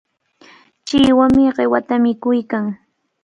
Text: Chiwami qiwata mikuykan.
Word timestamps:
Chiwami 0.85 1.43
qiwata 1.55 1.95
mikuykan. 2.03 2.65